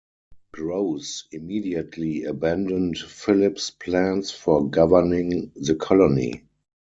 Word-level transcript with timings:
Grose 0.51 1.25
immediately 1.31 2.23
abandoned 2.23 2.97
Phillip's 2.97 3.69
plans 3.69 4.31
for 4.31 4.67
governing 4.67 5.51
the 5.55 5.75
colony. 5.75 6.43